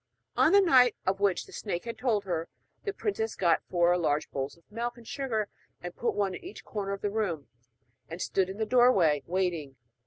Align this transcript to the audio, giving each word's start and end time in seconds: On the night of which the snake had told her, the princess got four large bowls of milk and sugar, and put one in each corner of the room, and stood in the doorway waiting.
On 0.35 0.51
the 0.51 0.61
night 0.61 0.95
of 1.05 1.19
which 1.19 1.45
the 1.45 1.53
snake 1.53 1.85
had 1.85 1.95
told 1.95 2.23
her, 2.23 2.49
the 2.85 2.91
princess 2.91 3.35
got 3.35 3.61
four 3.69 3.95
large 3.99 4.31
bowls 4.31 4.57
of 4.57 4.63
milk 4.71 4.97
and 4.97 5.07
sugar, 5.07 5.47
and 5.79 5.95
put 5.95 6.15
one 6.15 6.33
in 6.33 6.43
each 6.43 6.65
corner 6.65 6.93
of 6.93 7.01
the 7.01 7.11
room, 7.11 7.49
and 8.09 8.19
stood 8.19 8.49
in 8.49 8.57
the 8.57 8.65
doorway 8.65 9.21
waiting. 9.27 9.75